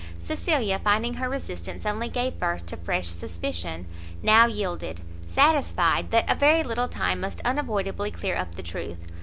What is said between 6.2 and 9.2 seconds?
a very little time must unavoidably clear up the truth.